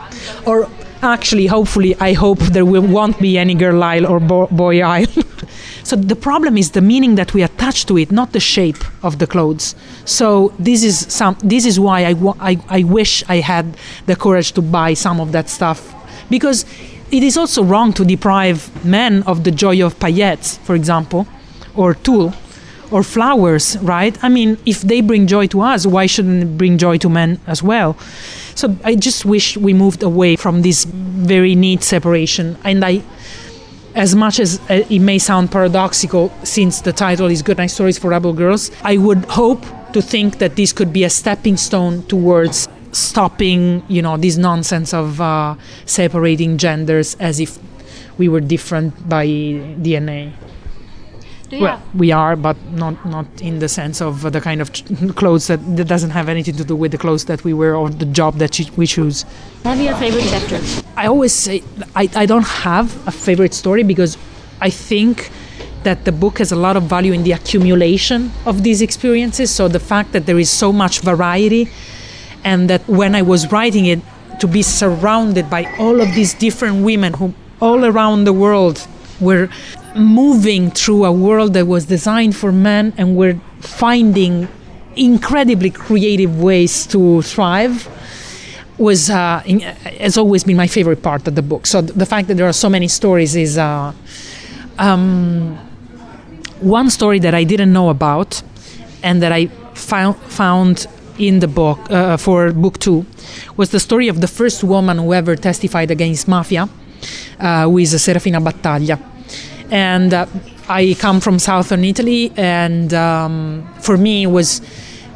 Or 0.46 0.68
actually, 1.02 1.46
hopefully, 1.46 1.94
I 2.00 2.12
hope 2.12 2.38
there 2.38 2.64
will, 2.64 2.82
won't 2.82 3.20
be 3.20 3.38
any 3.38 3.54
girl 3.54 3.82
aisle 3.82 4.06
or 4.06 4.20
bo- 4.20 4.46
boy 4.46 4.82
aisle. 4.82 5.12
so 5.82 5.96
the 5.96 6.16
problem 6.16 6.56
is 6.56 6.70
the 6.70 6.80
meaning 6.80 7.16
that 7.16 7.34
we 7.34 7.42
attach 7.42 7.86
to 7.86 7.98
it, 7.98 8.12
not 8.12 8.32
the 8.32 8.40
shape 8.40 8.82
of 9.04 9.18
the 9.18 9.26
clothes. 9.26 9.74
So 10.04 10.52
this 10.58 10.82
is 10.82 10.98
some. 11.12 11.36
This 11.42 11.66
is 11.66 11.78
why 11.78 12.06
I, 12.06 12.14
I, 12.40 12.58
I 12.68 12.82
wish 12.84 13.24
I 13.28 13.36
had 13.36 13.76
the 14.06 14.16
courage 14.16 14.52
to 14.52 14.62
buy 14.62 14.94
some 14.94 15.20
of 15.20 15.32
that 15.32 15.48
stuff 15.48 15.94
because 16.30 16.64
it 17.10 17.22
is 17.22 17.36
also 17.36 17.62
wrong 17.62 17.92
to 17.92 18.04
deprive 18.04 18.84
men 18.84 19.22
of 19.24 19.44
the 19.44 19.50
joy 19.50 19.84
of 19.84 19.98
paillettes, 19.98 20.58
for 20.60 20.74
example, 20.74 21.26
or 21.74 21.94
tulle, 21.94 22.32
or 22.92 23.02
flowers, 23.02 23.76
right? 23.78 24.16
I 24.22 24.28
mean, 24.28 24.58
if 24.66 24.82
they 24.82 25.00
bring 25.00 25.26
joy 25.26 25.46
to 25.48 25.62
us, 25.62 25.86
why 25.86 26.06
shouldn't 26.06 26.42
it 26.42 26.58
bring 26.58 26.78
joy 26.78 26.98
to 26.98 27.08
men 27.08 27.40
as 27.46 27.62
well? 27.62 27.96
So 28.54 28.76
I 28.84 28.94
just 28.94 29.24
wish 29.24 29.56
we 29.56 29.72
moved 29.72 30.02
away 30.02 30.36
from 30.36 30.62
this 30.62 30.84
very 30.84 31.54
neat 31.54 31.82
separation. 31.82 32.58
And 32.64 32.84
I, 32.84 33.02
as 33.94 34.14
much 34.14 34.38
as 34.38 34.60
uh, 34.68 34.84
it 34.88 35.00
may 35.00 35.18
sound 35.18 35.50
paradoxical, 35.50 36.30
since 36.44 36.82
the 36.82 36.92
title 36.92 37.26
is 37.26 37.42
Good 37.42 37.58
Night 37.58 37.68
Stories 37.68 37.98
for 37.98 38.10
Rebel 38.10 38.34
Girls, 38.34 38.70
I 38.82 38.98
would 38.98 39.24
hope 39.24 39.64
to 39.92 40.02
think 40.02 40.38
that 40.38 40.56
this 40.56 40.72
could 40.72 40.92
be 40.92 41.04
a 41.04 41.10
stepping 41.10 41.56
stone 41.56 42.02
towards 42.04 42.68
stopping, 42.92 43.82
you 43.88 44.02
know, 44.02 44.16
this 44.16 44.36
nonsense 44.36 44.92
of 44.92 45.20
uh, 45.20 45.54
separating 45.86 46.58
genders 46.58 47.16
as 47.18 47.40
if 47.40 47.58
we 48.18 48.28
were 48.28 48.40
different 48.40 49.08
by 49.08 49.26
DNA. 49.26 50.32
Well, 51.60 51.82
we 51.94 52.12
are, 52.12 52.36
but 52.36 52.56
not 52.72 53.04
not 53.04 53.26
in 53.40 53.58
the 53.58 53.68
sense 53.68 54.00
of 54.00 54.32
the 54.32 54.40
kind 54.40 54.60
of 54.60 54.72
clothes 55.16 55.46
that, 55.48 55.60
that 55.76 55.86
doesn't 55.86 56.10
have 56.10 56.28
anything 56.28 56.56
to 56.56 56.64
do 56.64 56.74
with 56.76 56.92
the 56.92 56.98
clothes 56.98 57.24
that 57.26 57.44
we 57.44 57.52
wear 57.52 57.74
or 57.76 57.90
the 57.90 58.06
job 58.06 58.38
that 58.38 58.58
we 58.76 58.86
choose. 58.86 59.24
Have 59.64 59.78
you 59.80 59.90
a 59.90 59.96
favorite 59.96 60.26
chapter? 60.28 60.60
I 60.96 61.06
always 61.06 61.32
say 61.32 61.62
I, 61.94 62.08
I 62.14 62.26
don't 62.26 62.46
have 62.46 63.06
a 63.06 63.12
favorite 63.12 63.54
story 63.54 63.82
because 63.82 64.16
I 64.60 64.70
think 64.70 65.30
that 65.82 66.04
the 66.04 66.12
book 66.12 66.38
has 66.38 66.52
a 66.52 66.56
lot 66.56 66.76
of 66.76 66.84
value 66.84 67.12
in 67.12 67.24
the 67.24 67.32
accumulation 67.32 68.30
of 68.46 68.62
these 68.62 68.80
experiences. 68.82 69.50
So 69.50 69.68
the 69.68 69.80
fact 69.80 70.12
that 70.12 70.26
there 70.26 70.38
is 70.38 70.48
so 70.48 70.72
much 70.72 71.00
variety 71.00 71.68
and 72.44 72.70
that 72.70 72.88
when 72.88 73.14
I 73.14 73.22
was 73.22 73.50
writing 73.52 73.86
it, 73.86 74.00
to 74.40 74.48
be 74.48 74.62
surrounded 74.62 75.48
by 75.48 75.64
all 75.78 76.00
of 76.00 76.14
these 76.14 76.34
different 76.34 76.84
women 76.84 77.12
who 77.14 77.32
all 77.60 77.84
around 77.84 78.24
the 78.24 78.32
world 78.32 78.86
were 79.20 79.48
moving 79.94 80.70
through 80.70 81.04
a 81.04 81.12
world 81.12 81.54
that 81.54 81.66
was 81.66 81.86
designed 81.86 82.36
for 82.36 82.52
men 82.52 82.92
and 82.96 83.16
we're 83.16 83.38
finding 83.60 84.48
incredibly 84.96 85.70
creative 85.70 86.40
ways 86.40 86.86
to 86.86 87.22
thrive 87.22 87.88
was 88.78 89.10
uh, 89.10 89.40
has 90.00 90.18
always 90.18 90.44
been 90.44 90.56
my 90.56 90.66
favorite 90.66 91.02
part 91.02 91.26
of 91.28 91.34
the 91.34 91.42
book. 91.42 91.66
So 91.66 91.80
the 91.80 92.06
fact 92.06 92.28
that 92.28 92.36
there 92.36 92.46
are 92.46 92.52
so 92.52 92.68
many 92.68 92.88
stories 92.88 93.36
is 93.36 93.58
uh, 93.58 93.92
um, 94.78 95.56
one 96.60 96.90
story 96.90 97.18
that 97.20 97.34
I 97.34 97.44
didn't 97.44 97.72
know 97.72 97.90
about 97.90 98.42
and 99.02 99.22
that 99.22 99.32
I 99.32 99.46
found 99.74 100.16
found 100.16 100.86
in 101.18 101.40
the 101.40 101.48
book 101.48 101.78
uh, 101.90 102.16
for 102.16 102.52
book 102.52 102.78
two 102.78 103.04
was 103.56 103.70
the 103.70 103.80
story 103.80 104.08
of 104.08 104.20
the 104.20 104.28
first 104.28 104.64
woman 104.64 104.98
who 104.98 105.12
ever 105.12 105.36
testified 105.36 105.90
against 105.90 106.26
mafia, 106.26 106.68
uh, 107.38 107.64
who 107.64 107.78
is 107.78 108.00
Serafina 108.02 108.40
Battaglia. 108.40 108.98
And 109.72 110.12
uh, 110.12 110.26
I 110.68 110.94
come 111.00 111.18
from 111.20 111.38
southern 111.38 111.82
Italy, 111.82 112.30
and 112.36 112.92
um, 112.92 113.66
for 113.80 113.96
me 113.96 114.24
it 114.24 114.26
was 114.26 114.60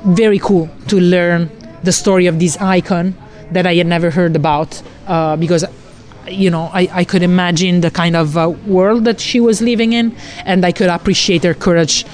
very 0.06 0.38
cool 0.38 0.70
to 0.88 0.98
learn 0.98 1.50
the 1.82 1.92
story 1.92 2.26
of 2.26 2.38
this 2.38 2.56
icon 2.56 3.14
that 3.52 3.66
I 3.66 3.74
had 3.74 3.86
never 3.86 4.10
heard 4.10 4.34
about 4.34 4.82
uh, 5.06 5.36
because 5.36 5.64
you 6.28 6.50
know, 6.50 6.70
I, 6.72 6.88
I 6.90 7.04
could 7.04 7.22
imagine 7.22 7.82
the 7.82 7.90
kind 7.90 8.16
of 8.16 8.36
uh, 8.36 8.48
world 8.66 9.04
that 9.04 9.20
she 9.20 9.40
was 9.40 9.62
living 9.62 9.92
in, 9.92 10.16
and 10.44 10.64
I 10.64 10.72
could 10.72 10.88
appreciate 10.88 11.44
her 11.44 11.54
courage 11.54 12.04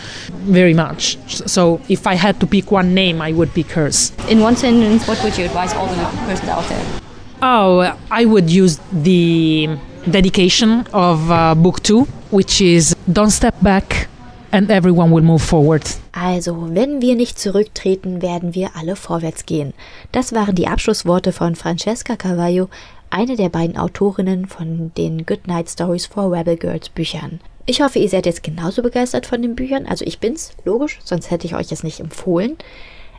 very 0.45 0.75
much. 0.75 1.17
So, 1.29 1.81
if 1.89 2.07
I 2.07 2.15
had 2.15 2.39
to 2.41 2.47
pick 2.47 2.71
one 2.71 2.93
name, 2.93 3.23
I 3.23 3.33
would 3.33 3.55
pick 3.55 3.71
hers. 3.71 4.13
In 4.29 4.41
one 4.41 4.57
sentence, 4.57 5.07
what 5.09 5.23
would 5.25 5.39
you 5.39 5.47
advise 5.47 5.73
all 5.75 5.87
the 5.87 5.95
persons 6.27 6.49
out 6.49 6.69
there? 6.69 7.01
Oh, 7.45 7.83
I 8.09 8.25
would 8.25 8.49
use 8.49 8.79
the 8.93 9.69
dedication 10.09 10.87
of 10.93 11.29
uh, 11.29 11.57
book 11.57 11.83
two, 11.83 12.07
which 12.31 12.61
is 12.61 12.95
don't 13.11 13.33
step 13.33 13.57
back 13.61 14.07
and 14.53 14.71
everyone 14.71 15.11
will 15.11 15.25
move 15.25 15.43
forward. 15.43 15.83
Also, 16.13 16.69
wenn 16.73 17.03
wir 17.03 17.17
nicht 17.17 17.41
zurücktreten, 17.41 18.23
werden 18.23 18.55
wir 18.55 18.77
alle 18.77 18.95
vorwärts 18.95 19.45
gehen. 19.45 19.75
Das 20.13 20.33
waren 20.33 20.55
die 20.55 20.69
Abschlussworte 20.69 21.33
von 21.33 21.57
Francesca 21.57 22.15
Cavallo 22.15 22.69
eine 23.11 23.35
der 23.35 23.49
beiden 23.49 23.77
Autorinnen 23.77 24.47
von 24.47 24.93
den 24.97 25.27
Good 25.27 25.49
Night 25.49 25.69
Stories 25.69 26.07
for 26.07 26.31
Rebel 26.33 26.57
Girls 26.57 26.91
Büchern. 26.91 27.41
Ich 27.67 27.83
hoffe, 27.83 27.99
ihr 27.99 28.09
seid 28.09 28.27
jetzt 28.27 28.45
genauso 28.45 28.83
begeistert 28.83 29.27
von 29.27 29.43
den 29.43 29.57
Büchern. 29.57 29.87
Also 29.87 30.05
ich 30.05 30.21
bin's, 30.21 30.53
logisch, 30.65 31.01
sonst 31.03 31.33
hätte 31.33 31.47
ich 31.49 31.57
euch 31.57 31.67
das 31.67 31.83
nicht 31.83 31.99
empfohlen. 31.99 32.57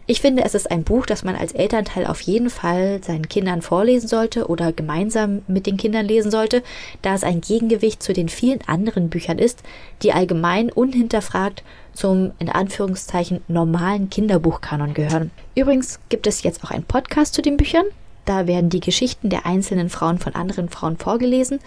Ich 0.06 0.20
finde, 0.20 0.44
es 0.44 0.54
ist 0.54 0.70
ein 0.70 0.84
Buch, 0.84 1.06
das 1.06 1.24
man 1.24 1.36
als 1.36 1.54
Elternteil 1.54 2.06
auf 2.06 2.20
jeden 2.22 2.50
Fall 2.50 3.02
seinen 3.02 3.30
Kindern 3.30 3.62
vorlesen 3.62 4.10
sollte 4.10 4.48
oder 4.48 4.74
gemeinsam 4.74 5.44
mit 5.48 5.66
den 5.66 5.78
Kindern 5.78 6.06
lesen 6.06 6.30
sollte, 6.30 6.62
da 7.02 7.14
es 7.14 7.24
ein 7.24 7.40
Gegengewicht 7.40 8.04
zu 8.04 8.12
den 8.12 8.28
vielen 8.28 8.60
anderen 8.68 9.10
Büchern 9.10 9.40
ist, 9.40 9.64
die 10.02 10.12
allgemein 10.12 10.72
unhinterfragt 10.72 11.64
zum 11.94 12.32
in 12.40 12.50
Anführungszeichen 12.50 13.42
normalen 13.48 14.10
Kinderbuchkanon 14.10 14.94
gehören. 14.94 15.32
Übrigens 15.56 16.00
gibt 16.10 16.28
es 16.28 16.44
jetzt 16.44 16.66
auch 16.66 16.72
einen 16.72 16.84
Podcast 16.84 17.34
zu 17.34 17.42
den 17.42 17.56
Büchern. 17.56 17.86
Da 18.26 18.46
werden 18.46 18.70
die 18.70 18.82
Geschichten 18.82 19.30
der 19.30 19.46
einzelnen 19.46 19.90
Frauen 19.90 20.18
von 20.18 20.36
anderen 20.36 20.68
Frauen 20.70 20.98
vorgelesen. 20.98 21.60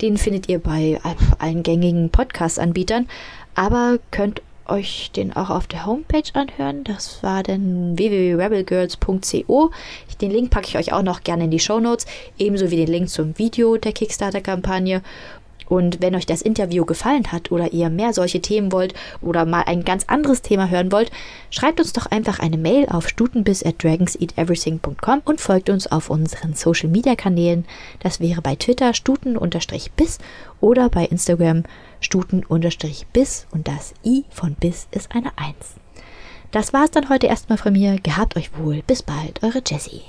Den 0.00 0.16
findet 0.16 0.48
ihr 0.48 0.58
bei 0.58 1.00
allen 1.38 1.62
gängigen 1.62 2.10
Podcast-Anbietern, 2.10 3.08
aber 3.54 3.98
könnt 4.10 4.42
euch 4.68 5.10
den 5.12 5.34
auch 5.34 5.50
auf 5.50 5.66
der 5.66 5.86
Homepage 5.86 6.22
anhören. 6.32 6.84
Das 6.84 7.22
war 7.22 7.42
dann 7.42 7.96
www.rebelgirls.co. 7.98 9.70
Den 10.20 10.30
Link 10.30 10.50
packe 10.50 10.68
ich 10.68 10.78
euch 10.78 10.92
auch 10.92 11.02
noch 11.02 11.22
gerne 11.22 11.44
in 11.44 11.50
die 11.50 11.58
Show 11.58 11.80
Notes, 11.80 12.06
ebenso 12.38 12.70
wie 12.70 12.76
den 12.76 12.88
Link 12.88 13.08
zum 13.08 13.36
Video 13.38 13.76
der 13.76 13.92
Kickstarter-Kampagne. 13.92 15.02
Und 15.66 16.02
wenn 16.02 16.14
euch 16.14 16.26
das 16.26 16.42
Interview 16.42 16.84
gefallen 16.84 17.32
hat 17.32 17.50
oder 17.50 17.72
ihr 17.72 17.88
mehr 17.88 18.12
solche 18.12 18.40
Themen 18.40 18.72
wollt 18.72 18.94
oder 19.22 19.46
mal 19.46 19.62
ein 19.66 19.84
ganz 19.84 20.04
anderes 20.08 20.42
Thema 20.42 20.68
hören 20.68 20.92
wollt, 20.92 21.10
schreibt 21.50 21.80
uns 21.80 21.92
doch 21.92 22.06
einfach 22.06 22.38
eine 22.38 22.58
Mail 22.58 22.86
auf 22.88 23.08
stutenbiss 23.08 23.64
at 23.64 23.82
dragonseateverything.com 23.82 25.22
und 25.24 25.40
folgt 25.40 25.70
uns 25.70 25.86
auf 25.86 26.10
unseren 26.10 26.54
Social 26.54 26.90
Media 26.90 27.14
Kanälen. 27.14 27.64
Das 28.00 28.20
wäre 28.20 28.42
bei 28.42 28.56
Twitter 28.56 28.92
stuten-biss 28.92 30.18
oder 30.60 30.88
bei 30.90 31.06
Instagram 31.06 31.64
stuten-biss 32.04 33.46
und 33.50 33.68
das 33.68 33.94
i 34.04 34.24
von 34.30 34.54
biss 34.54 34.86
ist 34.92 35.14
eine 35.14 35.36
1. 35.36 35.54
Das 36.52 36.72
war's 36.72 36.92
dann 36.92 37.08
heute 37.08 37.26
erstmal 37.26 37.58
von 37.58 37.72
mir. 37.72 37.98
Gehabt 37.98 38.36
euch 38.36 38.56
wohl. 38.56 38.82
Bis 38.86 39.02
bald, 39.02 39.42
eure 39.42 39.60
Jessie. 39.66 40.04